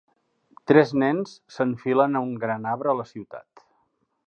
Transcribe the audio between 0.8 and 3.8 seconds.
nens s'enfilen a un gran arbre a la ciutat.